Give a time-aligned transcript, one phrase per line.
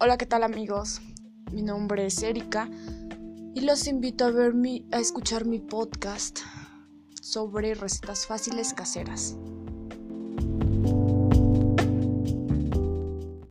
[0.00, 1.00] Hola, ¿qué tal amigos?
[1.50, 2.70] Mi nombre es Erika
[3.52, 6.38] y los invito a ver mi, a escuchar mi podcast
[7.20, 9.36] sobre recetas fáciles caseras.